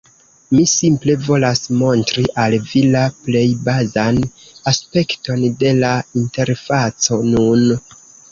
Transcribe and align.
Mi 0.57 0.61
simple 0.69 1.15
volas 1.25 1.59
montri 1.81 2.23
al 2.43 2.55
vi 2.71 2.81
la 2.95 3.03
plej 3.27 3.45
bazan 3.69 4.19
aspekton 4.73 5.45
de 5.65 5.75
la 5.83 5.93
interfaco 6.23 7.23
nun. 7.37 7.71